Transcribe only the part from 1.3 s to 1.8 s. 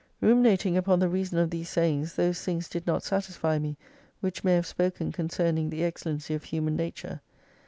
of these